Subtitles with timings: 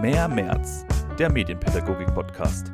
[0.00, 0.86] Mehr März,
[1.18, 2.70] der Medienpädagogik-Podcast.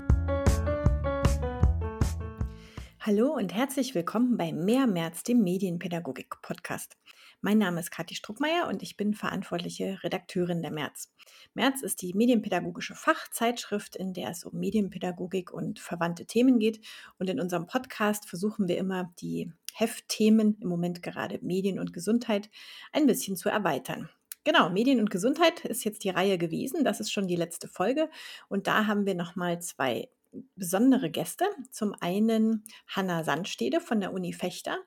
[3.00, 6.96] Hallo und herzlich willkommen bei Mehr März, dem Medienpädagogik-Podcast.
[7.40, 11.12] Mein Name ist Kathi Struckmeier und ich bin verantwortliche Redakteurin der März.
[11.54, 16.78] März ist die medienpädagogische Fachzeitschrift, in der es um Medienpädagogik und verwandte Themen geht.
[17.18, 22.50] Und in unserem Podcast versuchen wir immer, die Heftthemen, im Moment gerade Medien und Gesundheit,
[22.92, 24.10] ein bisschen zu erweitern.
[24.46, 26.84] Genau, Medien und Gesundheit ist jetzt die Reihe gewesen.
[26.84, 28.08] Das ist schon die letzte Folge.
[28.48, 30.08] Und da haben wir nochmal zwei
[30.54, 31.46] besondere Gäste.
[31.72, 34.78] Zum einen Hanna Sandstede von der Uni Fechter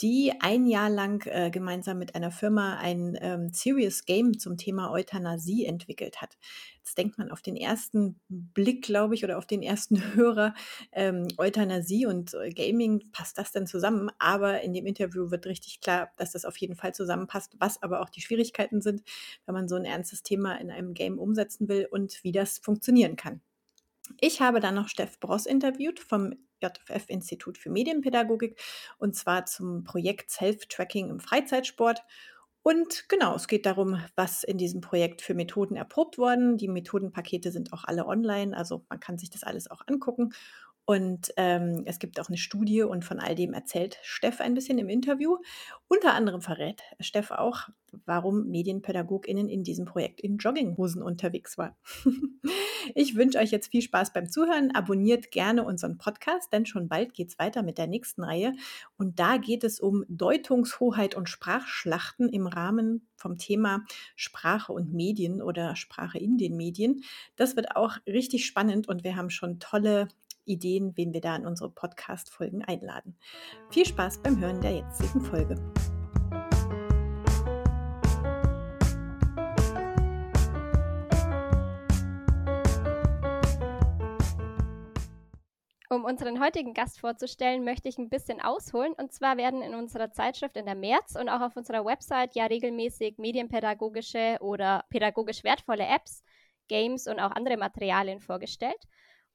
[0.00, 4.90] die ein Jahr lang äh, gemeinsam mit einer Firma ein ähm, Serious Game zum Thema
[4.90, 6.36] Euthanasie entwickelt hat.
[6.78, 10.54] Jetzt denkt man auf den ersten Blick, glaube ich, oder auf den ersten Hörer,
[10.92, 14.10] ähm, Euthanasie und äh, Gaming, passt das denn zusammen?
[14.18, 18.00] Aber in dem Interview wird richtig klar, dass das auf jeden Fall zusammenpasst, was aber
[18.00, 19.02] auch die Schwierigkeiten sind,
[19.46, 23.16] wenn man so ein ernstes Thema in einem Game umsetzen will und wie das funktionieren
[23.16, 23.40] kann.
[24.20, 28.60] Ich habe dann noch Steff Bross interviewt vom JFF-Institut für Medienpädagogik
[28.98, 32.02] und zwar zum Projekt Self-Tracking im Freizeitsport.
[32.62, 36.56] Und genau, es geht darum, was in diesem Projekt für Methoden erprobt wurden.
[36.56, 40.32] Die Methodenpakete sind auch alle online, also man kann sich das alles auch angucken.
[40.86, 44.78] Und ähm, es gibt auch eine Studie und von all dem erzählt Steff ein bisschen
[44.78, 45.38] im Interview.
[45.88, 47.68] Unter anderem verrät Steff auch,
[48.04, 51.74] warum MedienpädagogInnen in diesem Projekt in Jogginghosen unterwegs waren.
[52.94, 54.74] ich wünsche euch jetzt viel Spaß beim Zuhören.
[54.74, 58.52] Abonniert gerne unseren Podcast, denn schon bald geht es weiter mit der nächsten Reihe.
[58.98, 63.84] Und da geht es um Deutungshoheit und Sprachschlachten im Rahmen vom Thema
[64.16, 67.02] Sprache und Medien oder Sprache in den Medien.
[67.36, 70.08] Das wird auch richtig spannend und wir haben schon tolle
[70.44, 73.16] Ideen, wen wir da in unsere Podcast-Folgen einladen.
[73.70, 75.56] Viel Spaß beim Hören der jetzigen Folge.
[85.94, 88.94] Um unseren heutigen Gast vorzustellen, möchte ich ein bisschen ausholen.
[88.94, 92.46] Und zwar werden in unserer Zeitschrift in der März und auch auf unserer Website ja
[92.46, 96.24] regelmäßig medienpädagogische oder pädagogisch wertvolle Apps,
[96.66, 98.88] Games und auch andere Materialien vorgestellt.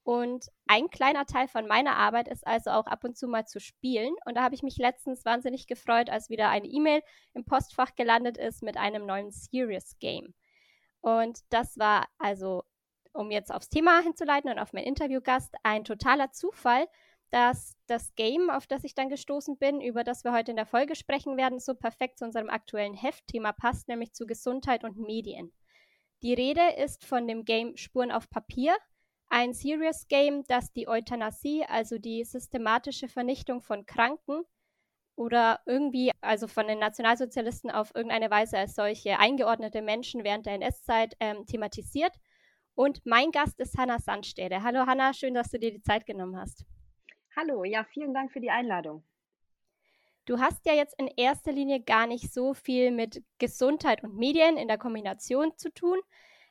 [0.03, 3.59] Und ein kleiner Teil von meiner Arbeit ist also auch ab und zu mal zu
[3.59, 4.15] spielen.
[4.25, 7.01] Und da habe ich mich letztens wahnsinnig gefreut, als wieder eine E-Mail
[7.33, 10.33] im Postfach gelandet ist mit einem neuen Serious Game.
[11.01, 12.63] Und das war also,
[13.13, 16.87] um jetzt aufs Thema hinzuleiten und auf meinen Interviewgast, ein totaler Zufall,
[17.31, 20.65] dass das Game, auf das ich dann gestoßen bin, über das wir heute in der
[20.65, 25.53] Folge sprechen werden, so perfekt zu unserem aktuellen Heftthema passt, nämlich zu Gesundheit und Medien.
[26.21, 28.75] Die Rede ist von dem Game Spuren auf Papier,
[29.29, 34.43] ein Serious Game, das die Euthanasie, also die systematische Vernichtung von Kranken
[35.15, 40.53] oder irgendwie, also von den Nationalsozialisten auf irgendeine Weise als solche eingeordnete Menschen während der
[40.53, 42.15] NS-Zeit ähm, thematisiert.
[42.73, 44.63] Und mein Gast ist Hanna Sandstede.
[44.63, 46.65] Hallo Hanna, schön, dass du dir die Zeit genommen hast.
[47.35, 49.03] Hallo, ja, vielen Dank für die Einladung.
[50.25, 54.57] Du hast ja jetzt in erster Linie gar nicht so viel mit Gesundheit und Medien
[54.57, 55.99] in der Kombination zu tun.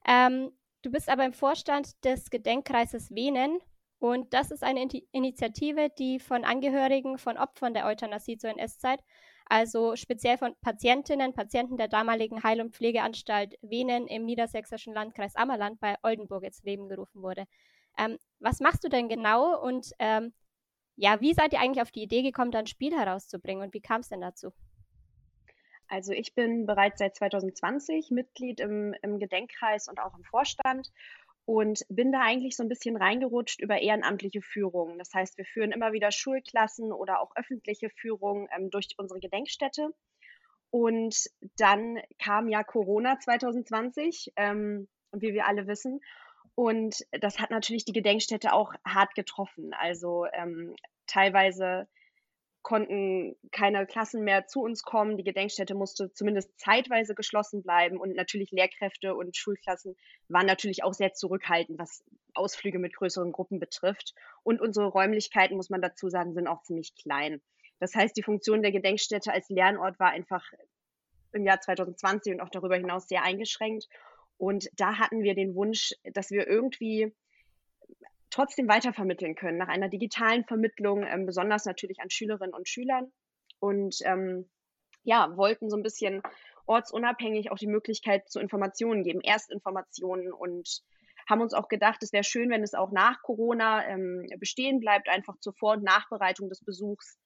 [0.06, 0.52] Ähm,
[0.82, 3.58] Du bist aber im Vorstand des Gedenkkreises Venen
[3.98, 9.00] und das ist eine Initiative, die von Angehörigen von Opfern der Euthanasie zur NS-Zeit,
[9.46, 15.80] also speziell von Patientinnen, Patienten der damaligen Heil- und Pflegeanstalt Venen im niedersächsischen Landkreis Ammerland
[15.80, 17.44] bei Oldenburg ins Leben gerufen wurde.
[17.98, 20.32] Ähm, was machst du denn genau und ähm,
[20.94, 23.80] ja, wie seid ihr eigentlich auf die Idee gekommen, da ein Spiel herauszubringen und wie
[23.80, 24.52] kam es denn dazu?
[25.88, 30.92] Also ich bin bereits seit 2020 Mitglied im, im Gedenkkreis und auch im Vorstand
[31.48, 34.98] und bin da eigentlich so ein bisschen reingerutscht über ehrenamtliche Führung.
[34.98, 39.94] Das heißt, wir führen immer wieder Schulklassen oder auch öffentliche Führung ähm, durch unsere Gedenkstätte.
[40.70, 41.16] Und
[41.56, 46.00] dann kam ja Corona 2020, ähm, wie wir alle wissen.
[46.54, 49.72] Und das hat natürlich die Gedenkstätte auch hart getroffen.
[49.72, 50.76] Also ähm,
[51.06, 51.88] teilweise
[52.68, 55.16] konnten keine Klassen mehr zu uns kommen.
[55.16, 59.96] Die Gedenkstätte musste zumindest zeitweise geschlossen bleiben und natürlich Lehrkräfte und Schulklassen
[60.28, 62.04] waren natürlich auch sehr zurückhaltend, was
[62.34, 64.12] Ausflüge mit größeren Gruppen betrifft.
[64.42, 67.40] Und unsere Räumlichkeiten, muss man dazu sagen, sind auch ziemlich klein.
[67.80, 70.44] Das heißt, die Funktion der Gedenkstätte als Lernort war einfach
[71.32, 73.88] im Jahr 2020 und auch darüber hinaus sehr eingeschränkt.
[74.36, 77.14] Und da hatten wir den Wunsch, dass wir irgendwie
[78.30, 83.12] trotzdem weitervermitteln können, nach einer digitalen Vermittlung, ähm, besonders natürlich an Schülerinnen und Schülern.
[83.60, 84.48] Und ähm,
[85.02, 86.22] ja, wollten so ein bisschen
[86.66, 90.82] ortsunabhängig auch die Möglichkeit zu Informationen geben, Erstinformationen und
[91.28, 95.08] haben uns auch gedacht, es wäre schön, wenn es auch nach Corona ähm, bestehen bleibt,
[95.08, 97.18] einfach zur Vor- und Nachbereitung des Besuchs.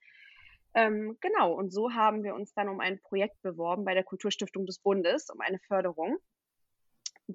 [0.75, 4.67] Ähm, genau, und so haben wir uns dann um ein Projekt beworben bei der Kulturstiftung
[4.67, 6.19] des Bundes, um eine Förderung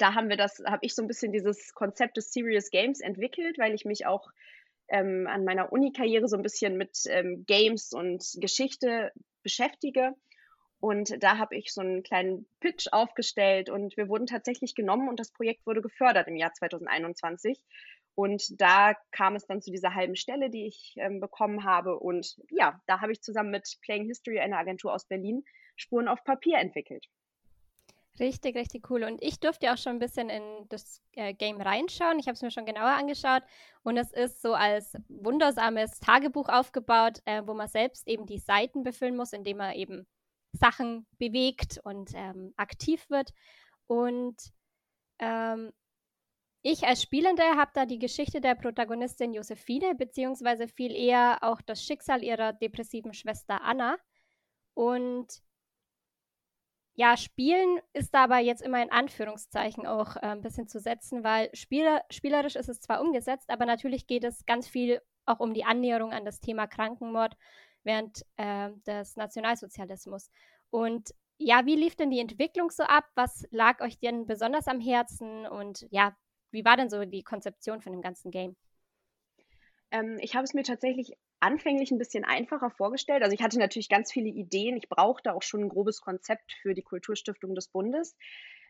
[0.02, 3.58] da haben wir das, habe ich so ein bisschen dieses Konzept des Serious Games entwickelt,
[3.58, 4.30] weil ich mich auch
[4.90, 9.12] ähm, an meiner Uni-Karriere so ein bisschen mit ähm, Games und Geschichte
[9.44, 10.14] beschäftige.
[10.80, 15.20] Und da habe ich so einen kleinen Pitch aufgestellt und wir wurden tatsächlich genommen und
[15.20, 17.60] das Projekt wurde gefördert im Jahr 2021.
[18.14, 22.00] Und da kam es dann zu dieser halben Stelle, die ich ähm, bekommen habe.
[22.00, 25.44] Und ja, da habe ich zusammen mit Playing History, einer Agentur aus Berlin,
[25.76, 27.08] Spuren auf Papier entwickelt.
[28.20, 29.04] Richtig, richtig cool.
[29.04, 32.18] Und ich durfte auch schon ein bisschen in das äh, Game reinschauen.
[32.20, 33.44] Ich habe es mir schon genauer angeschaut.
[33.84, 38.84] Und es ist so als wundersames Tagebuch aufgebaut, äh, wo man selbst eben die Seiten
[38.84, 40.08] befüllen muss, indem man eben
[40.54, 43.34] Sachen bewegt und ähm, aktiv wird.
[43.86, 44.36] Und
[45.20, 45.72] ähm,
[46.64, 51.84] ich als Spielende habe da die Geschichte der Protagonistin Josephine, beziehungsweise viel eher auch das
[51.84, 53.98] Schicksal ihrer depressiven Schwester Anna.
[54.74, 55.42] Und
[56.98, 61.52] ja, Spielen ist aber jetzt immer in Anführungszeichen auch äh, ein bisschen zu setzen, weil
[61.54, 65.64] Spieler, spielerisch ist es zwar umgesetzt, aber natürlich geht es ganz viel auch um die
[65.64, 67.38] Annäherung an das Thema Krankenmord
[67.84, 70.32] während äh, des Nationalsozialismus.
[70.72, 73.06] Und ja, wie lief denn die Entwicklung so ab?
[73.14, 75.46] Was lag euch denn besonders am Herzen?
[75.46, 76.18] Und ja,
[76.50, 78.56] wie war denn so die Konzeption von dem ganzen Game?
[79.92, 83.24] Ähm, ich habe es mir tatsächlich anfänglich ein bisschen einfacher vorgestellt.
[83.24, 84.78] Also ich hatte natürlich ganz viele Ideen.
[84.78, 88.16] Ich brauchte auch schon ein grobes Konzept für die Kulturstiftung des Bundes.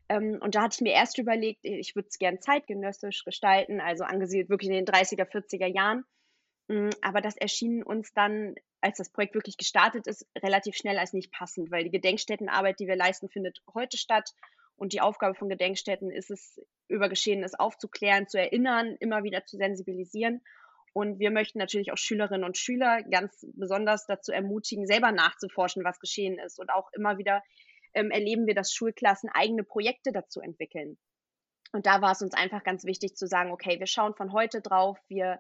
[0.10, 4.04] Ähm, und da hatte ich mir erst überlegt, ich würde es gern zeitgenössisch gestalten, also
[4.04, 6.06] angesiedelt wirklich in den 30er, 40er Jahren.
[6.68, 11.14] Mm, aber das erschien uns dann, als das Projekt wirklich gestartet ist, relativ schnell als
[11.14, 14.34] nicht passend, weil die Gedenkstättenarbeit, die wir leisten, findet heute statt.
[14.76, 19.58] Und die Aufgabe von Gedenkstätten ist es, über Geschehenes aufzuklären, zu erinnern, immer wieder zu
[19.58, 20.42] sensibilisieren.
[20.98, 26.00] Und wir möchten natürlich auch Schülerinnen und Schüler ganz besonders dazu ermutigen, selber nachzuforschen, was
[26.00, 26.60] geschehen ist.
[26.60, 27.44] Und auch immer wieder
[27.94, 30.98] ähm, erleben wir, dass Schulklassen eigene Projekte dazu entwickeln.
[31.72, 34.60] Und da war es uns einfach ganz wichtig zu sagen, okay, wir schauen von heute
[34.60, 35.40] drauf, wir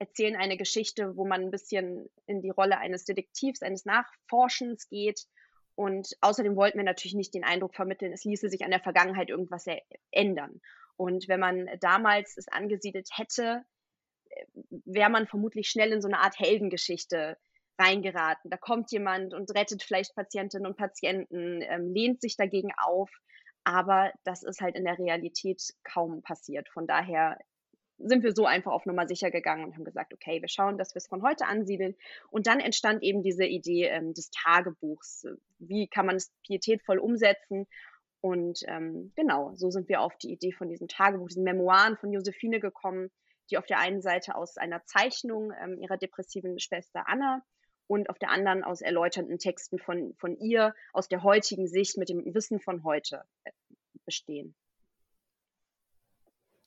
[0.00, 5.20] erzählen eine Geschichte, wo man ein bisschen in die Rolle eines Detektivs, eines Nachforschens geht.
[5.76, 9.28] Und außerdem wollten wir natürlich nicht den Eindruck vermitteln, es ließe sich an der Vergangenheit
[9.28, 9.66] irgendwas
[10.10, 10.60] ändern.
[10.96, 13.64] Und wenn man damals es angesiedelt hätte,
[14.84, 17.36] wäre man vermutlich schnell in so eine Art Heldengeschichte
[17.78, 18.50] reingeraten.
[18.50, 23.10] Da kommt jemand und rettet vielleicht Patientinnen und Patienten, ähm, lehnt sich dagegen auf,
[23.64, 26.68] aber das ist halt in der Realität kaum passiert.
[26.68, 27.38] Von daher
[27.98, 30.94] sind wir so einfach auf Nummer sicher gegangen und haben gesagt, okay, wir schauen, dass
[30.94, 31.96] wir es von heute ansiedeln.
[32.30, 35.26] Und dann entstand eben diese Idee ähm, des Tagebuchs.
[35.58, 37.66] Wie kann man es pietätvoll umsetzen?
[38.20, 42.12] Und ähm, genau, so sind wir auf die Idee von diesem Tagebuch, diesen Memoiren von
[42.12, 43.10] Josephine gekommen,
[43.50, 47.42] die auf der einen Seite aus einer Zeichnung ähm, ihrer depressiven Schwester Anna
[47.86, 52.08] und auf der anderen aus erläuternden Texten von, von ihr aus der heutigen Sicht mit
[52.08, 53.50] dem Wissen von heute äh,
[54.04, 54.54] bestehen.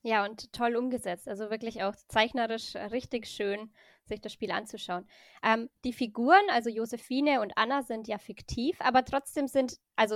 [0.02, 1.28] Ja, und toll umgesetzt.
[1.28, 3.70] Also wirklich auch zeichnerisch richtig schön,
[4.06, 5.06] sich das Spiel anzuschauen.
[5.44, 10.16] Ähm, die Figuren, also Josephine und Anna, sind ja fiktiv, aber trotzdem sind, also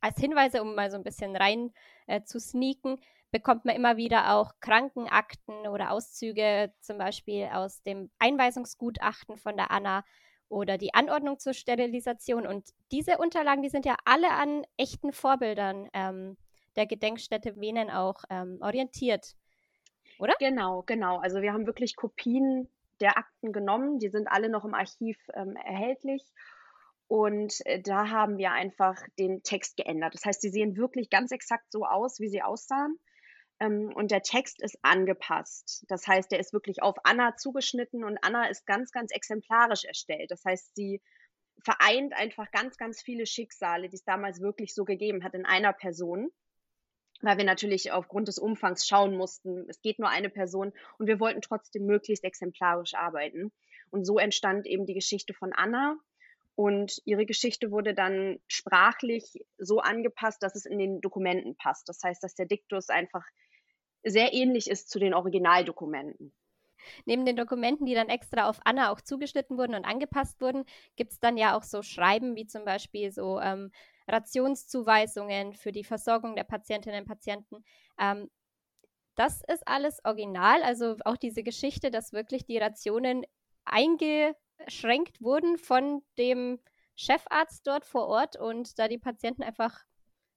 [0.00, 1.72] als Hinweise, um mal so ein bisschen rein
[2.06, 8.10] äh, zu sneaken, bekommt man immer wieder auch Krankenakten oder Auszüge, zum Beispiel aus dem
[8.18, 10.04] Einweisungsgutachten von der Anna
[10.48, 12.46] oder die Anordnung zur Sterilisation.
[12.46, 16.36] Und diese Unterlagen, die sind ja alle an echten Vorbildern ähm,
[16.76, 19.34] der Gedenkstätte Venen auch ähm, orientiert,
[20.18, 20.34] oder?
[20.38, 21.18] Genau, genau.
[21.18, 22.68] Also wir haben wirklich Kopien
[23.00, 23.98] der Akten genommen.
[23.98, 26.24] Die sind alle noch im Archiv ähm, erhältlich.
[27.08, 30.14] Und äh, da haben wir einfach den Text geändert.
[30.14, 32.98] Das heißt, sie sehen wirklich ganz exakt so aus, wie sie aussahen.
[33.60, 35.84] Ähm, und der Text ist angepasst.
[35.88, 40.30] Das heißt, der ist wirklich auf Anna zugeschnitten und Anna ist ganz, ganz exemplarisch erstellt.
[40.30, 41.00] Das heißt, sie
[41.64, 45.72] vereint einfach ganz, ganz viele Schicksale, die es damals wirklich so gegeben hat in einer
[45.72, 46.30] Person.
[47.22, 51.18] Weil wir natürlich aufgrund des Umfangs schauen mussten, es geht nur eine Person und wir
[51.18, 53.52] wollten trotzdem möglichst exemplarisch arbeiten.
[53.88, 55.96] Und so entstand eben die Geschichte von Anna.
[56.56, 61.88] Und ihre Geschichte wurde dann sprachlich so angepasst, dass es in den Dokumenten passt.
[61.88, 63.24] Das heißt, dass der Diktus einfach
[64.06, 66.32] sehr ähnlich ist zu den Originaldokumenten.
[67.04, 71.12] Neben den Dokumenten, die dann extra auf Anna auch zugeschnitten wurden und angepasst wurden, gibt
[71.12, 73.72] es dann ja auch so Schreiben wie zum Beispiel so ähm,
[74.08, 77.64] Rationszuweisungen für die Versorgung der Patientinnen und Patienten.
[77.98, 78.30] Ähm,
[79.16, 83.24] das ist alles original, also auch diese Geschichte, dass wirklich die Rationen
[83.64, 86.60] eingeschränkt wurden von dem
[86.94, 89.84] Chefarzt dort vor Ort und da die Patienten einfach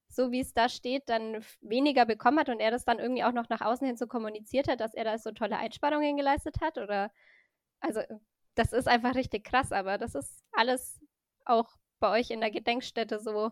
[0.10, 3.32] so wie es da steht, dann weniger bekommen hat und er das dann irgendwie auch
[3.32, 6.78] noch nach außen hin so kommuniziert hat, dass er da so tolle Einsparungen geleistet hat?
[6.78, 7.12] Oder
[7.80, 8.02] also
[8.56, 11.00] das ist einfach richtig krass, aber das ist alles
[11.46, 13.52] auch bei euch in der Gedenkstätte so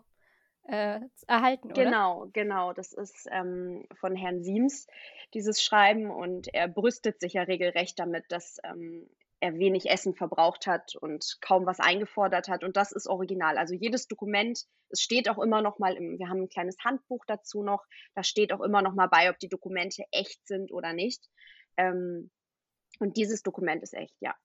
[0.67, 1.83] äh, erhalten, oder?
[1.83, 2.73] Genau, genau.
[2.73, 4.87] Das ist ähm, von Herrn Siems,
[5.33, 6.11] dieses Schreiben.
[6.11, 11.37] Und er brüstet sich ja regelrecht damit, dass ähm, er wenig Essen verbraucht hat und
[11.41, 12.63] kaum was eingefordert hat.
[12.63, 13.57] Und das ist original.
[13.57, 17.23] Also jedes Dokument, es steht auch immer noch mal im, wir haben ein kleines Handbuch
[17.27, 20.93] dazu noch, da steht auch immer noch mal bei, ob die Dokumente echt sind oder
[20.93, 21.29] nicht.
[21.77, 22.31] Ähm,
[22.99, 24.35] und dieses Dokument ist echt, ja.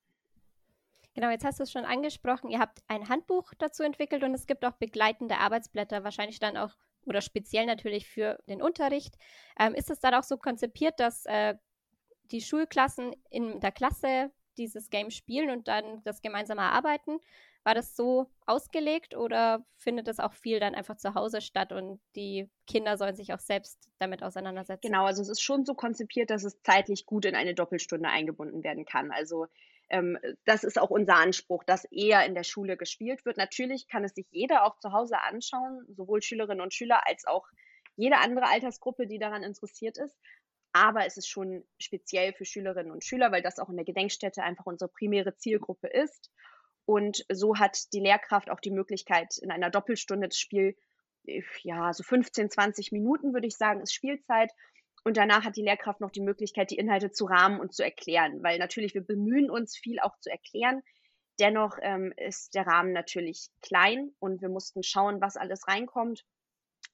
[1.14, 2.50] Genau, jetzt hast du es schon angesprochen.
[2.50, 6.75] Ihr habt ein Handbuch dazu entwickelt und es gibt auch begleitende Arbeitsblätter, wahrscheinlich dann auch
[7.04, 9.16] oder speziell natürlich für den Unterricht.
[9.58, 11.54] Ähm, ist es dann auch so konzipiert, dass äh,
[12.30, 17.18] die Schulklassen in der Klasse dieses Game spielen und dann das gemeinsame Arbeiten?
[17.64, 22.00] War das so ausgelegt oder findet das auch viel dann einfach zu Hause statt und
[22.16, 24.88] die Kinder sollen sich auch selbst damit auseinandersetzen?
[24.88, 28.64] Genau, also es ist schon so konzipiert, dass es zeitlich gut in eine Doppelstunde eingebunden
[28.64, 29.12] werden kann.
[29.12, 29.47] Also
[29.90, 33.37] ähm, das ist auch unser Anspruch, dass eher in der Schule gespielt wird.
[33.37, 37.47] Natürlich kann es sich jeder auch zu Hause anschauen, sowohl Schülerinnen und Schüler als auch
[37.94, 40.16] jede andere Altersgruppe, die daran interessiert ist.
[40.73, 44.43] Aber es ist schon speziell für Schülerinnen und Schüler, weil das auch in der Gedenkstätte
[44.43, 46.31] einfach unsere primäre Zielgruppe ist.
[46.85, 50.76] Und so hat die Lehrkraft auch die Möglichkeit, in einer Doppelstunde das Spiel,
[51.26, 54.50] äh, ja, so 15, 20 Minuten, würde ich sagen, ist Spielzeit.
[55.05, 58.43] Und danach hat die Lehrkraft noch die Möglichkeit, die Inhalte zu rahmen und zu erklären,
[58.43, 60.83] weil natürlich wir bemühen uns, viel auch zu erklären.
[61.41, 66.25] Dennoch ähm, ist der Rahmen natürlich klein und wir mussten schauen, was alles reinkommt.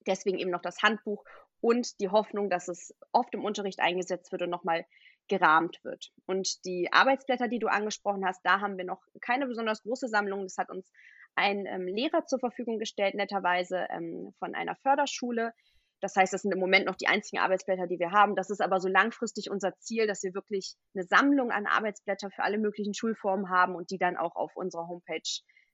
[0.06, 1.24] Deswegen eben noch das Handbuch
[1.60, 4.84] und die Hoffnung, dass es oft im Unterricht eingesetzt wird und nochmal
[5.28, 6.10] gerahmt wird.
[6.26, 10.42] Und die Arbeitsblätter, die du angesprochen hast, da haben wir noch keine besonders große Sammlung.
[10.44, 10.90] Das hat uns
[11.34, 15.52] ein ähm, Lehrer zur Verfügung gestellt, netterweise ähm, von einer Förderschule,
[16.00, 18.36] das heißt, das sind im Moment noch die einzigen Arbeitsblätter, die wir haben.
[18.36, 22.44] Das ist aber so langfristig unser Ziel, dass wir wirklich eine Sammlung an Arbeitsblättern für
[22.44, 25.28] alle möglichen Schulformen haben und die dann auch auf unserer Homepage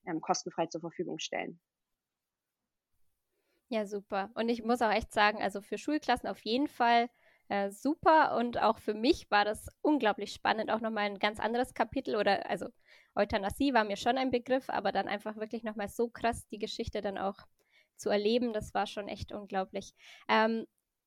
[0.07, 1.61] ähm, kostenfrei zur Verfügung stellen.
[3.75, 4.31] Ja, super.
[4.35, 7.11] Und ich muss auch echt sagen, also für Schulklassen auf jeden Fall
[7.49, 8.37] äh, super.
[8.37, 10.71] Und auch für mich war das unglaublich spannend.
[10.71, 12.69] Auch nochmal ein ganz anderes Kapitel oder also
[13.16, 17.00] Euthanasie war mir schon ein Begriff, aber dann einfach wirklich nochmal so krass die Geschichte
[17.00, 17.35] dann auch
[17.97, 19.93] zu erleben, das war schon echt unglaublich.
[20.28, 20.66] Ähm,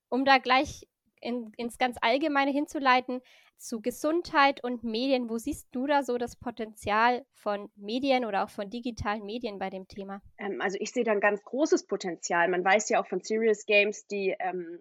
[0.10, 0.86] um da gleich
[1.28, 3.22] in, ins ganz Allgemeine hinzuleiten,
[3.58, 8.50] zu Gesundheit und Medien, wo siehst du da so das Potenzial von Medien oder auch
[8.50, 10.22] von digitalen Medien bei dem Thema?
[10.38, 12.48] Ähm, also ich sehe da ein ganz großes Potenzial.
[12.48, 14.80] Man weiß ja auch von Serious Games, die ähm,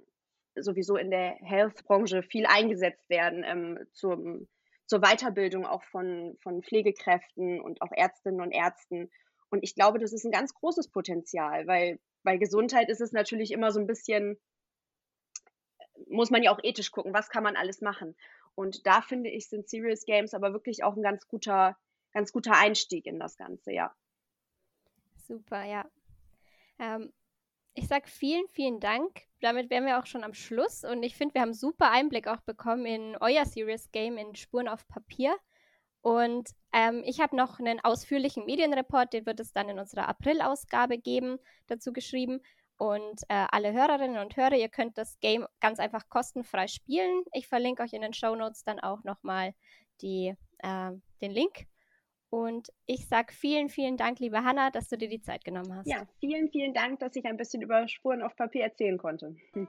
[0.55, 4.47] sowieso in der Health-Branche viel eingesetzt werden ähm, zum,
[4.87, 9.11] zur Weiterbildung auch von, von Pflegekräften und auch Ärztinnen und Ärzten.
[9.51, 13.53] Und ich glaube, das ist ein ganz großes Potenzial, weil bei Gesundheit ist es natürlich
[13.53, 14.39] immer so ein bisschen,
[16.09, 18.17] muss man ja auch ethisch gucken, was kann man alles machen.
[18.55, 21.77] Und da finde ich, sind Serious Games aber wirklich auch ein ganz guter,
[22.13, 23.95] ganz guter Einstieg in das Ganze, ja.
[25.17, 25.85] Super, ja.
[26.79, 27.13] Ähm,
[27.75, 29.23] ich sage vielen, vielen Dank.
[29.41, 30.85] Damit wären wir auch schon am Schluss.
[30.85, 34.69] Und ich finde, wir haben super Einblick auch bekommen in euer Serious Game in Spuren
[34.69, 35.37] auf Papier.
[36.01, 40.99] Und ähm, ich habe noch einen ausführlichen Medienreport, den wird es dann in unserer April-Ausgabe
[40.99, 42.41] geben, dazu geschrieben.
[42.79, 47.23] Und äh, alle Hörerinnen und Hörer, ihr könnt das Game ganz einfach kostenfrei spielen.
[47.33, 49.55] Ich verlinke euch in den Show Notes dann auch nochmal
[50.03, 51.67] äh, den Link.
[52.29, 55.87] Und ich sage vielen, vielen Dank, liebe Hanna, dass du dir die Zeit genommen hast.
[55.87, 59.37] Ja, vielen, vielen Dank, dass ich ein bisschen über Spuren auf Papier erzählen konnte.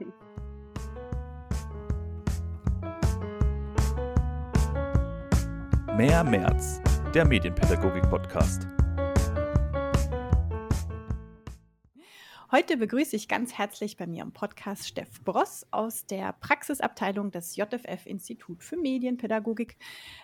[5.95, 6.81] Mehr März,
[7.13, 8.76] der Medienpädagogik-Podcast.
[12.49, 17.57] Heute begrüße ich ganz herzlich bei mir im Podcast Steff Bross aus der Praxisabteilung des
[17.57, 19.75] JFF Institut für Medienpädagogik.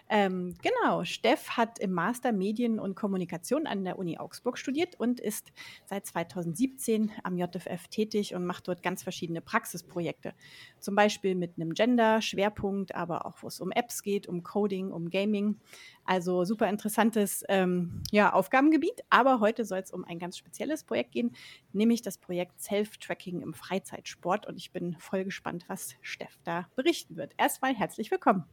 [0.08, 5.20] Ähm, genau, Steff hat im Master Medien und Kommunikation an der Uni Augsburg studiert und
[5.20, 5.52] ist
[5.86, 10.34] seit 2017 am JFF tätig und macht dort ganz verschiedene Praxisprojekte.
[10.80, 15.10] Zum Beispiel mit einem Gender-Schwerpunkt, aber auch wo es um Apps geht, um Coding, um
[15.10, 15.60] Gaming.
[16.06, 19.04] Also super interessantes ähm, ja, Aufgabengebiet.
[19.10, 21.36] Aber heute soll es um ein ganz spezielles Projekt gehen,
[21.74, 24.46] nämlich das Projekt Self-Tracking im Freizeitsport.
[24.46, 27.34] Und ich bin voll gespannt, was Steff da berichten wird.
[27.38, 28.46] Erstmal herzlich willkommen.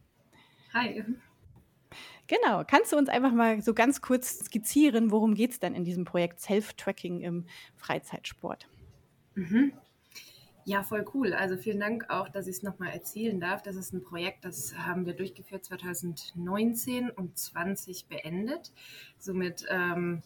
[0.73, 1.03] Hi.
[2.27, 5.83] Genau, kannst du uns einfach mal so ganz kurz skizzieren, worum geht es denn in
[5.83, 8.67] diesem Projekt Self-Tracking im Freizeitsport?
[9.35, 9.73] Mhm.
[10.63, 11.33] Ja, voll cool.
[11.33, 13.63] Also vielen Dank auch, dass ich es nochmal erzählen darf.
[13.63, 18.71] Das ist ein Projekt, das haben wir durchgeführt 2019 und 20 beendet.
[19.17, 20.21] Somit, ähm,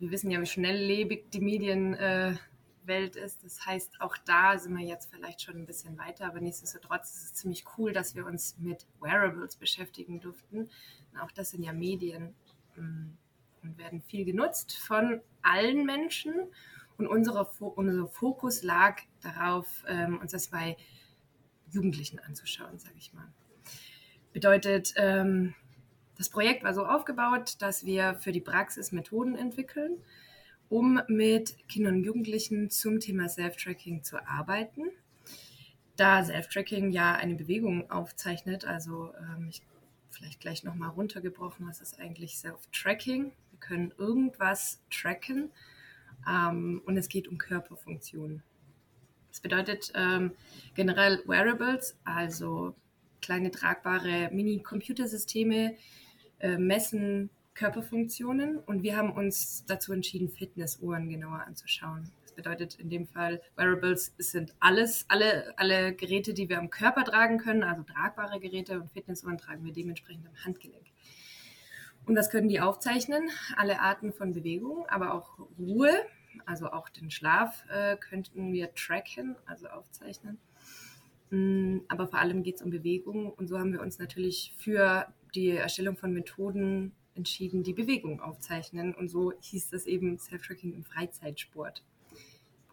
[0.00, 2.40] wir wissen ja, wie schnelllebig die Medienwelt äh,
[2.86, 3.44] ist.
[3.44, 7.24] Das heißt, auch da sind wir jetzt vielleicht schon ein bisschen weiter, aber nichtsdestotrotz ist
[7.24, 10.68] es ziemlich cool, dass wir uns mit Wearables beschäftigen durften.
[11.12, 12.34] Und auch das sind ja Medien
[12.76, 13.10] mm,
[13.62, 16.34] und werden viel genutzt von allen Menschen
[16.98, 20.76] Und unsere, unser Fokus lag darauf, ähm, uns das bei
[21.70, 23.32] Jugendlichen anzuschauen, sage ich mal.
[24.32, 25.54] Bedeutet, ähm,
[26.18, 29.96] das Projekt war so aufgebaut, dass wir für die Praxis Methoden entwickeln,
[30.70, 34.84] um mit Kindern und Jugendlichen zum Thema Self-Tracking zu arbeiten.
[35.96, 39.62] Da Self-Tracking ja eine Bewegung aufzeichnet, also ähm, ich
[40.10, 43.24] vielleicht gleich nochmal runtergebrochen, was ist eigentlich Self-Tracking?
[43.50, 45.50] Wir können irgendwas tracken
[46.28, 48.42] ähm, und es geht um Körperfunktionen.
[49.30, 50.32] Das bedeutet ähm,
[50.74, 52.74] generell Wearables, also
[53.20, 55.76] kleine tragbare Mini-Computersysteme,
[56.38, 62.10] äh, messen Körperfunktionen und wir haben uns dazu entschieden, Fitnessuhren genauer anzuschauen.
[62.22, 67.04] Das bedeutet in dem Fall, Wearables sind alles, alle, alle Geräte, die wir am Körper
[67.04, 70.86] tragen können, also tragbare Geräte und Fitnessuhren tragen wir dementsprechend am Handgelenk.
[72.06, 73.28] Und was können die aufzeichnen?
[73.58, 75.92] Alle Arten von Bewegung, aber auch Ruhe,
[76.46, 80.38] also auch den Schlaf äh, könnten wir tracken, also aufzeichnen.
[81.28, 85.12] Mm, aber vor allem geht es um Bewegung und so haben wir uns natürlich für
[85.34, 88.94] die Erstellung von Methoden entschieden, die Bewegung aufzeichnen.
[88.94, 91.84] Und so hieß das eben Self-Tracking im Freizeitsport.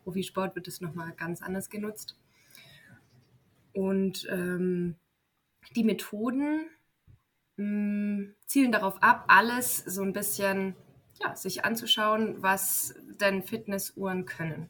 [0.04, 2.18] Profisport wird das nochmal ganz anders genutzt.
[3.74, 4.96] Und ähm,
[5.76, 6.66] die Methoden
[7.58, 10.76] mh, mm, zielen darauf ab, alles so ein bisschen
[11.22, 14.70] ja, sich anzuschauen, was denn Fitnessuhren können.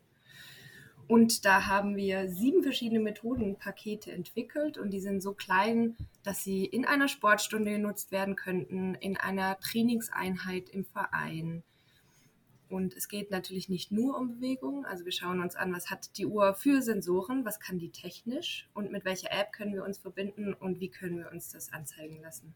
[1.07, 6.65] Und da haben wir sieben verschiedene Methodenpakete entwickelt und die sind so klein, dass sie
[6.65, 11.63] in einer Sportstunde genutzt werden könnten, in einer Trainingseinheit im Verein.
[12.69, 14.85] Und es geht natürlich nicht nur um Bewegung.
[14.85, 18.67] Also wir schauen uns an, was hat die Uhr für Sensoren, was kann die technisch
[18.73, 22.21] und mit welcher App können wir uns verbinden und wie können wir uns das anzeigen
[22.21, 22.53] lassen.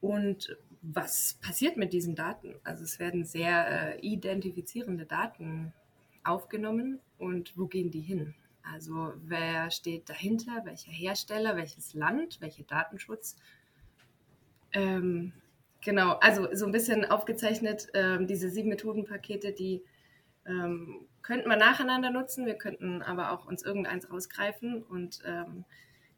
[0.00, 2.56] Und was passiert mit diesen Daten?
[2.64, 5.72] Also es werden sehr äh, identifizierende Daten
[6.28, 8.34] aufgenommen und wo gehen die hin?
[8.62, 13.36] Also wer steht dahinter, welcher Hersteller, welches Land, welcher Datenschutz?
[14.72, 15.32] Ähm,
[15.80, 19.82] genau, also so ein bisschen aufgezeichnet, ähm, diese sieben Methodenpakete, die
[20.46, 25.64] ähm, könnten wir nacheinander nutzen, wir könnten aber auch uns irgendeins rausgreifen und ähm,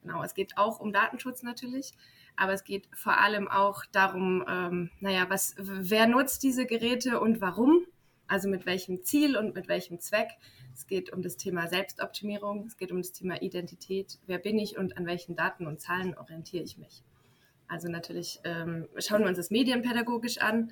[0.02, 1.94] genau, es geht auch um Datenschutz natürlich
[2.40, 7.42] aber es geht vor allem auch darum, ähm, naja, was, wer nutzt diese Geräte und
[7.42, 7.84] warum?
[8.30, 10.28] Also mit welchem Ziel und mit welchem Zweck?
[10.72, 14.20] Es geht um das Thema Selbstoptimierung, es geht um das Thema Identität.
[14.26, 17.02] Wer bin ich und an welchen Daten und Zahlen orientiere ich mich?
[17.66, 20.70] Also natürlich ähm, schauen wir uns das medienpädagogisch an.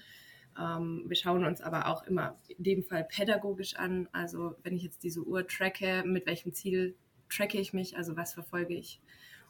[0.56, 4.08] Ähm, wir schauen uns aber auch immer in dem Fall pädagogisch an.
[4.12, 6.94] Also wenn ich jetzt diese Uhr tracke, mit welchem Ziel
[7.28, 9.00] tracke ich mich, also was verfolge ich?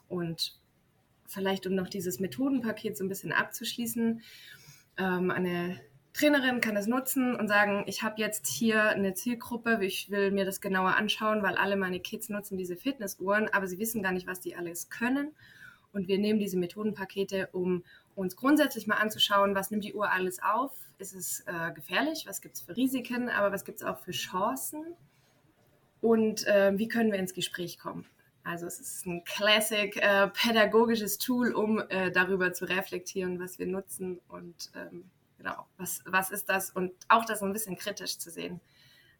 [0.07, 0.59] Und
[1.27, 4.23] vielleicht um noch dieses Methodenpaket so ein bisschen abzuschließen,
[4.97, 5.79] ähm, eine
[6.19, 10.43] Trainerin kann es nutzen und sagen, ich habe jetzt hier eine Zielgruppe, ich will mir
[10.43, 14.27] das genauer anschauen, weil alle meine Kids nutzen diese Fitnessuhren, aber sie wissen gar nicht,
[14.27, 15.31] was die alles können.
[15.93, 20.43] Und wir nehmen diese Methodenpakete, um uns grundsätzlich mal anzuschauen, was nimmt die Uhr alles
[20.43, 20.73] auf?
[20.97, 22.25] Ist es äh, gefährlich?
[22.27, 23.29] Was gibt es für Risiken?
[23.29, 24.83] Aber was gibt es auch für Chancen?
[26.01, 28.05] Und äh, wie können wir ins Gespräch kommen?
[28.43, 33.67] Also es ist ein Classic äh, pädagogisches Tool, um äh, darüber zu reflektieren, was wir
[33.67, 35.05] nutzen und ähm,
[35.39, 38.61] genau, was, was ist das und auch das ein bisschen kritisch zu sehen.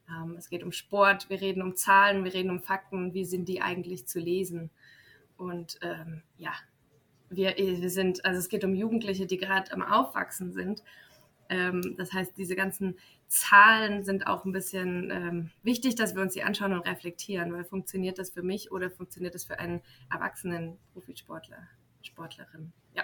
[0.07, 3.49] Ähm, es geht um Sport, wir reden um Zahlen, wir reden um Fakten, wie sind
[3.49, 4.69] die eigentlich zu lesen?
[5.37, 6.53] Und ähm, ja,
[7.29, 10.83] wir, wir sind, also es geht um Jugendliche, die gerade am Aufwachsen sind
[11.49, 16.33] ähm, das heißt, diese ganzen Zahlen sind auch ein bisschen ähm, wichtig, dass wir uns
[16.33, 20.77] die anschauen und reflektieren, weil funktioniert das für mich oder funktioniert das für einen erwachsenen
[20.93, 21.67] Profisportler,
[22.01, 22.71] Sportlerin?
[22.93, 23.03] Ja.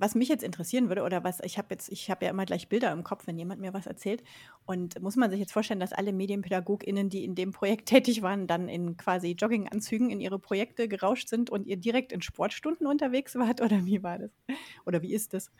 [0.00, 2.68] Was mich jetzt interessieren würde, oder was ich habe jetzt, ich habe ja immer gleich
[2.70, 4.22] Bilder im Kopf, wenn jemand mir was erzählt.
[4.64, 8.46] Und muss man sich jetzt vorstellen, dass alle MedienpädagogInnen, die in dem Projekt tätig waren,
[8.46, 13.34] dann in quasi Jogginganzügen in ihre Projekte gerauscht sind und ihr direkt in Sportstunden unterwegs
[13.34, 13.60] wart?
[13.60, 14.30] Oder wie war das?
[14.86, 15.50] Oder wie ist das?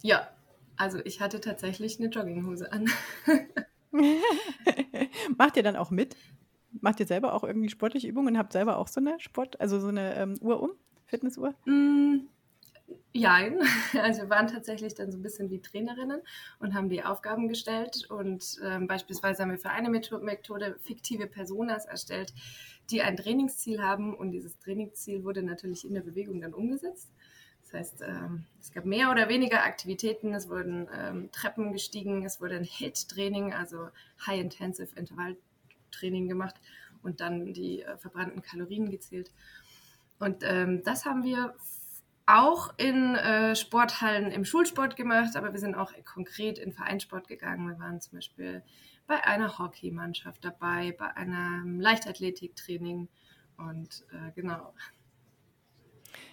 [0.00, 0.28] Ja,
[0.76, 2.90] also ich hatte tatsächlich eine Jogginghose an.
[5.36, 6.16] Macht ihr dann auch mit?
[6.80, 9.78] Macht ihr selber auch irgendwie sportliche Übungen und habt selber auch so eine Sport, also
[9.78, 10.70] so eine ähm, Uhr um,
[11.04, 11.54] Fitnessuhr?
[11.66, 12.20] Mm,
[13.12, 13.38] ja,
[14.00, 16.20] also wir waren tatsächlich dann so ein bisschen wie Trainerinnen
[16.58, 21.26] und haben die Aufgaben gestellt und ähm, beispielsweise haben wir für eine Methode, Methode fiktive
[21.26, 22.32] Personas erstellt,
[22.90, 27.10] die ein Trainingsziel haben und dieses Trainingsziel wurde natürlich in der Bewegung dann umgesetzt.
[27.62, 32.40] Das heißt, ähm, es gab mehr oder weniger Aktivitäten, es wurden ähm, Treppen gestiegen, es
[32.40, 33.88] wurde ein HIT-Training, also
[34.26, 36.56] High-Intensive Intervalltraining gemacht
[37.02, 39.30] und dann die äh, verbrannten Kalorien gezählt.
[40.18, 41.54] Und ähm, das haben wir
[42.26, 47.68] auch in äh, Sporthallen im Schulsport gemacht, aber wir sind auch konkret in Vereinssport gegangen.
[47.68, 48.62] Wir waren zum Beispiel
[49.06, 53.08] bei einer Hockeymannschaft dabei, bei einem Leichtathletiktraining
[53.56, 54.72] und äh, genau.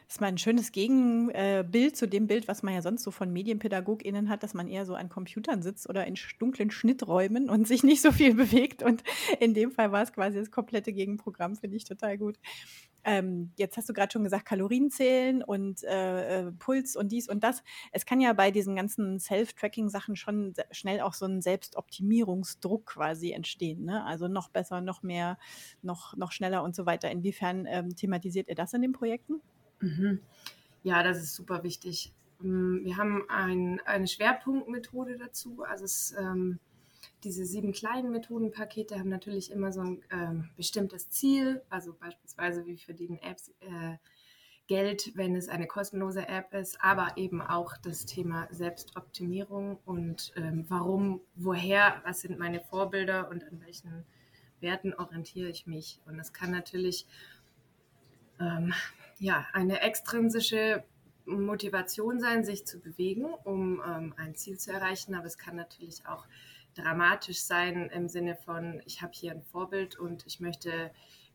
[0.10, 3.32] Das ist mal ein schönes Gegenbild zu dem Bild, was man ja sonst so von
[3.32, 7.84] MedienpädagogInnen hat, dass man eher so an Computern sitzt oder in dunklen Schnitträumen und sich
[7.84, 8.82] nicht so viel bewegt.
[8.82, 9.04] Und
[9.40, 12.40] in dem Fall war es quasi das komplette Gegenprogramm, finde ich total gut.
[13.04, 17.30] Ähm, jetzt hast du gerade schon gesagt, Kalorien zählen und äh, äh, Puls und dies
[17.30, 17.64] und das.
[17.92, 23.86] Es kann ja bei diesen ganzen Self-Tracking-Sachen schon schnell auch so ein Selbstoptimierungsdruck quasi entstehen.
[23.86, 24.04] Ne?
[24.06, 25.38] Also noch besser, noch mehr,
[25.82, 27.10] noch, noch schneller und so weiter.
[27.10, 29.42] Inwiefern ähm, thematisiert ihr das in den Projekten?
[29.80, 30.20] Mhm.
[30.84, 32.14] Ja, das ist super wichtig.
[32.40, 35.64] Mm, wir haben ein, eine Schwerpunktmethode dazu.
[35.64, 36.60] Also es, ähm,
[37.24, 41.62] diese sieben kleinen Methodenpakete haben natürlich immer so ein ähm, bestimmtes Ziel.
[41.70, 43.98] Also beispielsweise, wie verdienen Apps äh,
[44.68, 50.66] Geld, wenn es eine kostenlose App ist, aber eben auch das Thema Selbstoptimierung und ähm,
[50.70, 54.06] warum, woher, was sind meine Vorbilder und an welchen
[54.60, 56.00] Werten orientiere ich mich.
[56.06, 57.08] Und das kann natürlich
[58.40, 58.74] ähm,
[59.18, 60.84] ja, eine extrinsische
[61.26, 65.16] Motivation sein, sich zu bewegen, um ähm, ein Ziel zu erreichen.
[65.16, 66.28] Aber es kann natürlich auch
[66.82, 70.92] dramatisch sein im Sinne von, ich habe hier ein Vorbild und ich möchte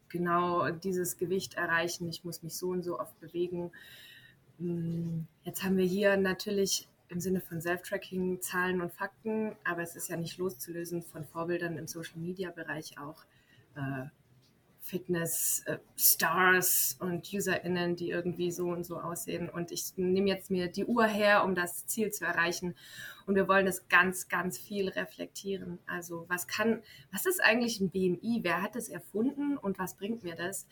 [0.08, 3.72] genau dieses Gewicht erreichen, ich muss mich so und so oft bewegen.
[4.58, 9.96] Hm, jetzt haben wir hier natürlich im Sinne von Self-Tracking Zahlen und Fakten, aber es
[9.96, 13.24] ist ja nicht loszulösen von Vorbildern im Social-Media-Bereich auch.
[13.76, 14.06] Äh,
[14.84, 19.48] Fitness-Stars äh, und UserInnen, die irgendwie so und so aussehen.
[19.48, 22.74] Und ich nehme jetzt mir die Uhr her, um das Ziel zu erreichen.
[23.26, 25.78] Und wir wollen es ganz, ganz viel reflektieren.
[25.86, 28.40] Also was kann, was ist eigentlich ein BMI?
[28.42, 30.66] Wer hat das erfunden und was bringt mir das?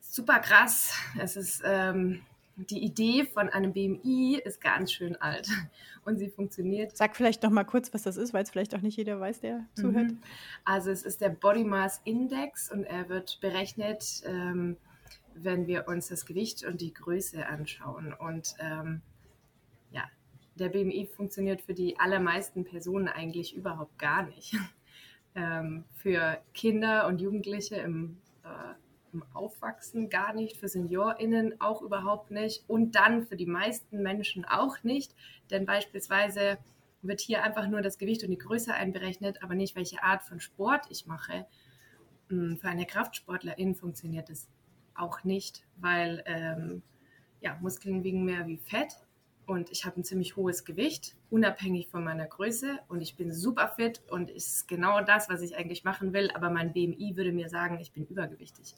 [0.00, 0.92] Super krass.
[1.16, 2.22] Es ist ähm,
[2.56, 5.48] die Idee von einem BMI ist ganz schön alt
[6.04, 6.96] und sie funktioniert.
[6.96, 9.40] Sag vielleicht noch mal kurz, was das ist, weil es vielleicht auch nicht jeder weiß,
[9.40, 10.12] der zuhört.
[10.12, 10.18] Mhm.
[10.64, 14.76] Also es ist der Body Mass Index und er wird berechnet, ähm,
[15.34, 18.12] wenn wir uns das Gewicht und die Größe anschauen.
[18.12, 19.02] Und ähm,
[19.90, 20.04] ja,
[20.54, 24.56] der BMI funktioniert für die allermeisten Personen eigentlich überhaupt gar nicht.
[25.34, 28.83] ähm, für Kinder und Jugendliche im äh, im
[29.34, 34.82] Aufwachsen gar nicht, für SeniorInnen auch überhaupt nicht und dann für die meisten Menschen auch
[34.82, 35.14] nicht,
[35.50, 36.58] denn beispielsweise
[37.02, 40.40] wird hier einfach nur das Gewicht und die Größe einberechnet, aber nicht welche Art von
[40.40, 41.46] Sport ich mache.
[42.28, 44.48] Hm, für eine Kraftsportlerin funktioniert es
[44.94, 46.82] auch nicht, weil ähm,
[47.40, 48.96] ja, Muskeln wiegen mehr wie Fett
[49.46, 53.68] und ich habe ein ziemlich hohes Gewicht, unabhängig von meiner Größe und ich bin super
[53.68, 57.50] fit und ist genau das, was ich eigentlich machen will, aber mein BMI würde mir
[57.50, 58.74] sagen, ich bin übergewichtig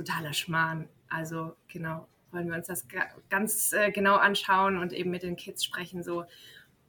[0.00, 0.88] totaler Schmarrn.
[1.08, 2.86] Also genau, wollen wir uns das
[3.28, 6.24] ganz äh, genau anschauen und eben mit den Kids sprechen, so,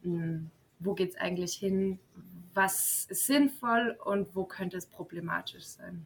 [0.04, 2.00] mh, hm, wo geht es eigentlich hin,
[2.54, 6.06] was ist sinnvoll und wo könnte es problematisch sein.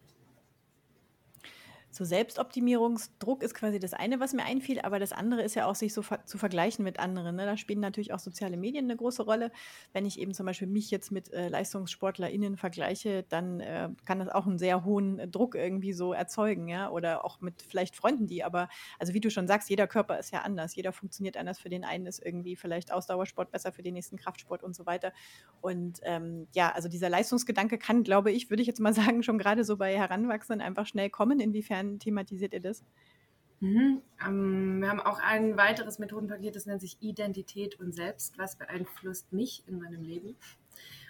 [1.96, 5.76] So Selbstoptimierungsdruck ist quasi das eine, was mir einfiel, aber das andere ist ja auch,
[5.76, 7.38] sich so ver zu vergleichen mit anderen.
[7.38, 7.46] Ne?
[7.46, 9.50] Da spielen natürlich auch soziale Medien eine große Rolle.
[9.94, 14.28] Wenn ich eben zum Beispiel mich jetzt mit äh, LeistungssportlerInnen vergleiche, dann äh, kann das
[14.28, 16.90] auch einen sehr hohen äh, Druck irgendwie so erzeugen, ja.
[16.90, 18.68] Oder auch mit vielleicht Freunden, die aber,
[19.00, 20.76] also wie du schon sagst, jeder Körper ist ja anders.
[20.76, 21.60] Jeder funktioniert anders.
[21.60, 25.14] Für den einen ist irgendwie vielleicht Ausdauersport besser, für den nächsten Kraftsport und so weiter.
[25.62, 29.38] Und ähm, ja, also dieser Leistungsgedanke kann, glaube ich, würde ich jetzt mal sagen, schon
[29.38, 32.84] gerade so bei Heranwachsenden einfach schnell kommen, inwiefern Inwiefern thematisiert ihr das?
[33.60, 34.02] Mhm.
[34.26, 38.38] Ähm, wir haben auch ein weiteres Methodenpaket, das nennt sich Identität und Selbst.
[38.38, 40.36] Was beeinflusst mich in meinem Leben?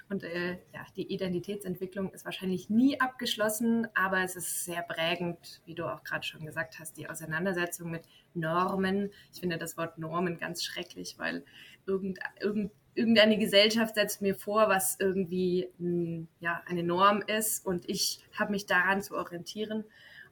[0.07, 5.73] Und äh, ja, die Identitätsentwicklung ist wahrscheinlich nie abgeschlossen, aber es ist sehr prägend, wie
[5.73, 8.03] du auch gerade schon gesagt hast, die Auseinandersetzung mit
[8.35, 9.09] Normen.
[9.33, 11.43] Ich finde das Wort Normen ganz schrecklich, weil
[11.87, 17.65] irgend, irgend, irgendeine Gesellschaft setzt mir vor, was irgendwie mh, hm, ja, eine Norm ist
[17.65, 19.85] und ich habe mich daran zu orientieren.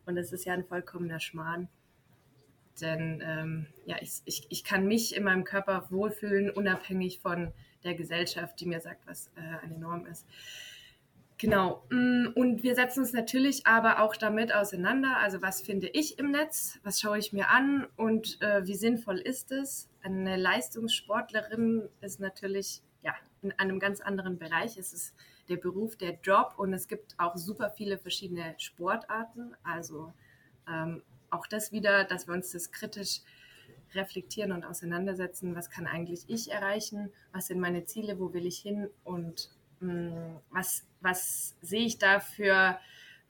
[0.06, 1.70] Und das ist ja ein vollkommener Schmarrn.
[2.82, 7.94] Denn ähm, ja, ich, ich, ich kann mich in meinem Körper wohlfühlen, unabhängig von der
[7.94, 10.26] Gesellschaft, die mir sagt, was äh, eine Norm ist.
[11.38, 11.84] Genau.
[11.90, 15.18] Mm, und wir setzen uns natürlich aber auch damit auseinander.
[15.18, 16.80] Also was finde ich im Netz?
[16.84, 17.88] Was schaue ich mir an?
[17.96, 19.90] Und äh, wie sinnvoll ist es?
[20.02, 24.78] Eine Leistungssportlerin ist natürlich ja, in einem ganz anderen Bereich.
[24.78, 25.14] Es ist
[25.50, 26.54] der Beruf, der Job.
[26.58, 29.56] Und es gibt auch super viele verschiedene Sportarten.
[29.64, 30.14] Also
[30.68, 33.22] ähm, auch das wieder, dass wir uns das kritisch
[33.94, 38.60] reflektieren und auseinandersetzen, was kann eigentlich ich erreichen, was sind meine Ziele, wo will ich
[38.60, 38.90] hin?
[39.04, 42.80] Und mh, mm, was, was sehe ich da für,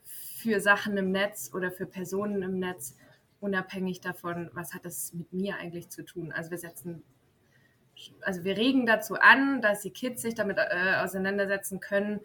[0.04, 2.96] für Sachen im Netz oder für Personen im Netz
[3.40, 6.32] unabhängig davon, was hat das mit mir eigentlich zu tun.
[6.32, 7.04] Also wir setzen,
[8.22, 12.20] also wir regen dazu an, dass die Kids sich damit äh, auseinandersetzen können,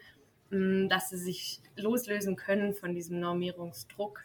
[0.51, 4.25] mh, mm, dass sie sich loslösen können von diesem Normierungsdruck.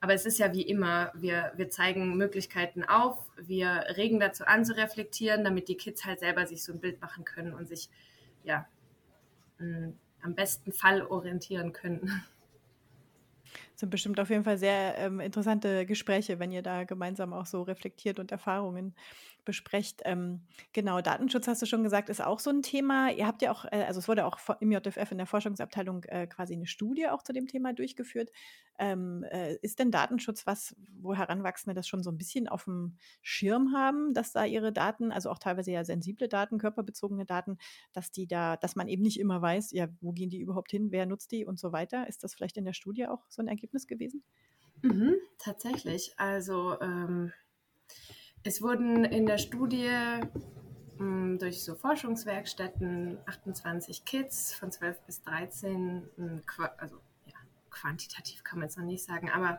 [0.00, 4.64] Aber es ist ja wie immer, wir, wir zeigen Möglichkeiten auf, wir regen dazu an
[4.64, 7.88] zu reflektieren, damit die Kids halt selber sich so ein Bild machen können und sich
[8.44, 8.66] ja
[9.58, 12.22] mh, mm, am besten Fall orientieren können.
[13.72, 17.46] Das sind bestimmt auf jeden Fall sehr ähm, interessante Gespräche, wenn ihr da gemeinsam auch
[17.46, 18.94] so reflektiert und Erfahrungen
[19.46, 20.02] besprecht.
[20.04, 20.42] Ähm,
[20.74, 23.10] genau, Datenschutz hast du schon gesagt, ist auch so ein Thema.
[23.10, 26.26] Ihr habt ja auch, äh, also es wurde auch im JFF in der Forschungsabteilung äh,
[26.26, 28.30] quasi eine Studie auch zu dem Thema durchgeführt.
[28.78, 32.98] Ähm, äh, ist denn Datenschutz was, wo Heranwachsende das schon so ein bisschen auf dem
[33.22, 37.56] Schirm haben, dass da ihre Daten, also auch teilweise ja sensible Daten, körperbezogene Daten,
[37.94, 40.90] dass die da, dass man eben nicht immer weiß, ja, wo gehen die überhaupt hin,
[40.90, 42.06] wer nutzt die und so weiter?
[42.06, 44.22] Ist das vielleicht in der Studie auch so ein Ergebnis gewesen?
[44.82, 46.12] Mhm, tatsächlich.
[46.18, 47.32] Also ähm
[48.46, 50.26] es wurden in der Studie mh,
[50.98, 56.42] hm, durch so Forschungswerkstätten 28 Kids von 12 bis 13, hm,
[56.78, 57.34] also ja,
[57.70, 59.58] quantitativ kann man es noch nicht sagen, aber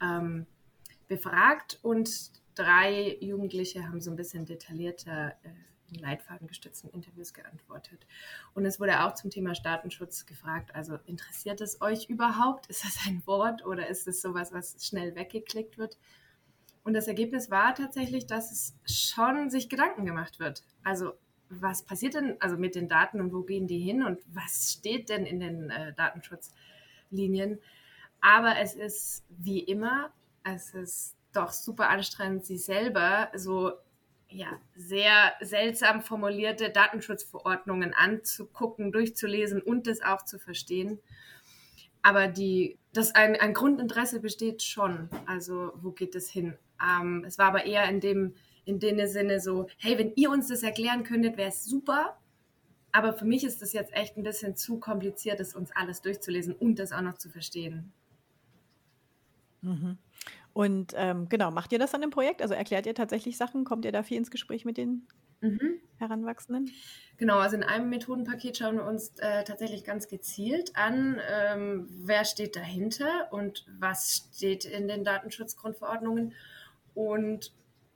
[0.00, 0.46] ähm,
[1.08, 5.48] befragt und drei Jugendliche haben so ein bisschen detaillierter äh,
[5.90, 8.06] in leitfadengestützten Interviews geantwortet.
[8.54, 12.66] Und es wurde auch zum Thema Datenschutz gefragt, also interessiert es euch überhaupt?
[12.66, 15.96] Ist das ein Wort oder ist es sowas, was schnell weggeklickt wird?
[16.88, 20.62] Und das Ergebnis war tatsächlich, dass es schon sich Gedanken gemacht wird.
[20.82, 21.12] Also
[21.50, 25.10] was passiert denn also mit den Daten und wo gehen die hin und was steht
[25.10, 27.60] denn in den äh, Datenschutzlinien?
[28.22, 33.72] Aber es ist wie immer, es ist doch super anstrengend, sie selber so
[34.30, 40.98] ja, sehr seltsam formulierte Datenschutzverordnungen anzugucken, durchzulesen und das auch zu verstehen.
[42.00, 45.10] Aber die, das ein, ein Grundinteresse besteht schon.
[45.26, 46.56] Also wo geht es hin?
[46.82, 50.48] Ähm, es war aber eher in dem, in dem Sinne so, hey, wenn ihr uns
[50.48, 52.18] das erklären könntet, wäre es super.
[52.92, 56.54] Aber für mich ist das jetzt echt ein bisschen zu kompliziert, das uns alles durchzulesen
[56.54, 57.92] und das auch noch zu verstehen.
[59.60, 59.98] Mhm.
[60.52, 62.42] Und ähm, genau, macht ihr das an dem Projekt?
[62.42, 63.64] Also erklärt ihr tatsächlich Sachen?
[63.64, 65.06] Kommt ihr da viel ins Gespräch mit den
[65.40, 65.80] mhm.
[65.98, 66.70] Heranwachsenden?
[67.16, 72.24] Genau, also in einem Methodenpaket schauen wir uns äh, tatsächlich ganz gezielt an, ähm, wer
[72.24, 76.32] steht dahinter und was steht in den Datenschutzgrundverordnungen
[76.98, 77.52] und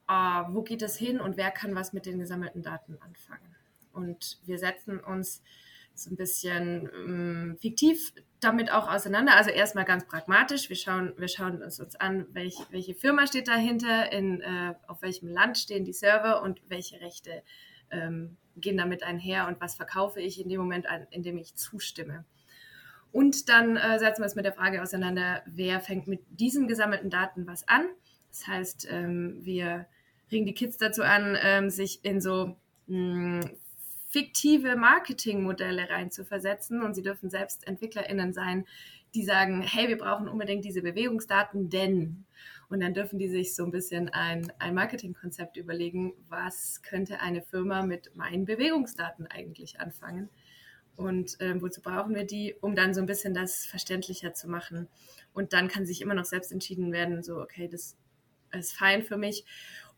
[0.09, 3.57] äh, wo geht es hin und wer kann was mit den gesammelten Daten anfangen.
[3.93, 5.43] Und wir setzen uns
[5.93, 9.35] so ein bisschen ähm, fiktiv damit auch auseinander.
[9.35, 10.69] Also erstmal ganz pragmatisch.
[10.69, 15.03] Wir schauen, wir schauen uns, uns an, welch, welche Firma steht dahinter, in, äh, auf
[15.03, 17.43] welchem Land stehen die Server und welche Rechte
[17.91, 21.57] ähm, gehen damit einher und was verkaufe ich in dem Moment, an, in dem ich
[21.57, 22.25] zustimme.
[23.11, 27.11] Und dann äh, setzen wir uns mit der Frage auseinander, wer fängt mit diesen gesammelten
[27.11, 27.89] Daten was an
[28.33, 29.87] das heißt, ähm, wir
[30.31, 32.57] regen die Kids dazu an, ähm, sich in so
[32.89, 33.41] hm,
[34.09, 36.83] fiktive Marketingmodelle reinzuversetzen.
[36.83, 38.67] Und sie dürfen selbst EntwicklerInnen sein,
[39.15, 42.25] die sagen, hey, wir brauchen unbedingt diese Bewegungsdaten, denn.
[42.71, 47.43] Und dann dürfen die sich so ein bisschen ein, ein Marketingkonzept überlegen, was könnte eine
[47.43, 50.31] Firma mit meinen Bewegungsdaten eigentlich anfangen?
[50.97, 54.89] Und äh, wozu brauchen wir die, um dann so ein bisschen das verständlicher zu machen.
[55.35, 57.97] Und dann kann sich immer noch selbst entschieden werden, so, okay, das
[58.59, 59.45] ist fein für mich.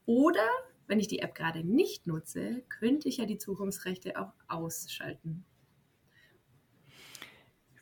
[0.07, 0.49] Oder
[0.87, 5.45] wenn ich die App gerade nicht nutze, könnte ich ja die Zukunftsrechte auch ausschalten.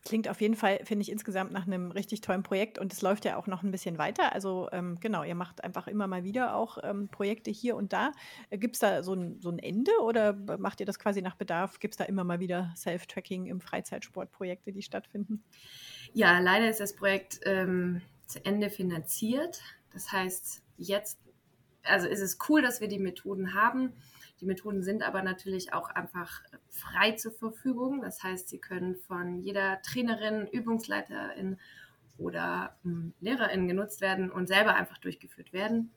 [0.05, 3.25] Klingt auf jeden Fall, finde ich, insgesamt nach einem richtig tollen Projekt und es läuft
[3.25, 4.33] ja auch noch ein bisschen weiter.
[4.33, 8.11] Also ähm, genau, ihr macht einfach immer mal wieder auch ähm, Projekte hier und da.
[8.51, 11.37] Äh, Gibt es da so ein, so ein Ende oder macht ihr das quasi nach
[11.37, 11.79] Bedarf?
[11.79, 15.45] Gibt es da immer mal wieder Self-Tracking im Freizeitsportprojekte, die stattfinden?
[16.15, 19.61] Ja, leider ist das Projekt ähm, zu Ende finanziert.
[19.93, 21.19] Das heißt, jetzt,
[21.85, 23.93] also ist es cool, dass wir die Methoden haben.
[24.41, 28.03] Die Methoden sind aber natürlich auch einfach frei zur Verfügung.
[28.03, 31.59] Das heißt, sie können von jeder Trainerin, Übungsleiterin
[32.19, 35.91] oder hm, Lehrerin genutzt werden und selber einfach durchgeführt werden.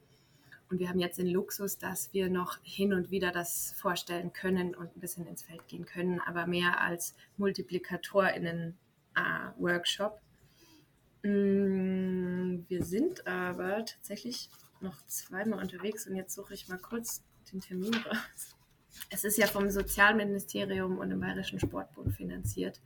[0.70, 4.74] Und wir haben jetzt den Luxus, dass wir noch hin und wieder das vorstellen können
[4.74, 8.32] und ein bisschen ins Feld gehen können, aber mehr als Multiplikator
[11.28, 17.94] wir sind aber tatsächlich noch zweimal unterwegs und jetzt suche ich mal kurz den Termin
[17.94, 18.56] raus.
[19.10, 22.80] Es ist ja vom Sozialministerium und dem Bayerischen Sportbund finanziert.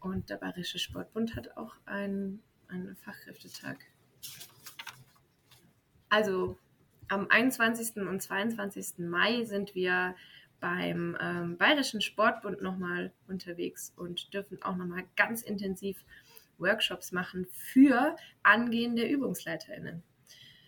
[0.00, 3.76] Und der Bayerische Sportbund hat auch einen, einen Fachkräftetag.
[6.08, 6.58] Also
[7.08, 7.96] am 21.
[7.96, 8.98] und 22.
[8.98, 10.14] Mai sind wir
[10.60, 16.02] beim ähm, Bayerischen Sportbund nochmal unterwegs und dürfen auch nochmal ganz intensiv
[16.60, 20.02] Workshops machen für angehende ÜbungsleiterInnen.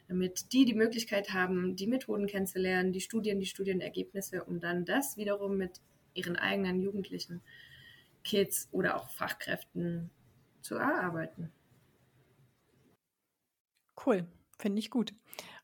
[0.08, 5.16] damit die die Möglichkeit haben, die Methoden kennenzulernen, die Studien, die Studienergebnisse, um dann das
[5.16, 5.80] wiederum mit
[6.12, 7.40] ihren eigenen Jugendlichen,
[8.22, 10.10] Kids oder auch Fachkräften
[10.60, 11.50] zu erarbeiten.
[14.04, 14.26] Cool,
[14.58, 15.14] finde ich gut.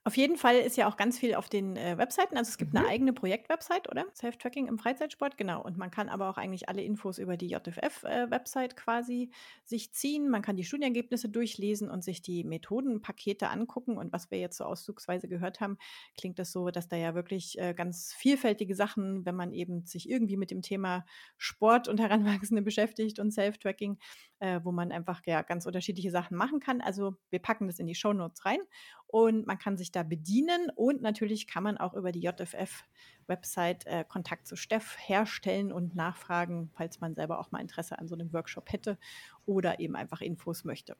[0.08, 2.38] Auf jeden Fall ist ja auch ganz viel auf den äh, Webseiten.
[2.38, 2.78] Also es gibt mhm.
[2.78, 4.06] eine eigene Projektwebsite, oder?
[4.14, 5.62] Self-Tracking im Freizeitsport, genau.
[5.62, 9.30] Und man kann aber auch eigentlich alle Infos über die JFF-Website äh, quasi
[9.64, 10.30] sich ziehen.
[10.30, 13.98] Man kann die Studienergebnisse durchlesen und sich die Methodenpakete angucken.
[13.98, 15.76] Und was wir jetzt so auszugsweise gehört haben,
[16.16, 20.08] klingt das so, dass da ja wirklich äh, ganz vielfältige Sachen, wenn man eben sich
[20.08, 21.04] irgendwie mit dem Thema
[21.36, 23.98] Sport und Heranwachsende beschäftigt und Self-Tracking,
[24.40, 26.80] äh, wo man einfach ja ganz unterschiedliche Sachen machen kann.
[26.80, 28.60] Also wir packen das in die Show Notes rein
[29.06, 32.84] und man kann sich da bedienen und natürlich kann man auch über die JFF
[33.28, 38.08] Website äh, Kontakt zu Steff herstellen und nachfragen, falls man selber auch mal Interesse an
[38.08, 38.98] so einem Workshop hätte
[39.46, 40.96] oder eben einfach Infos möchte.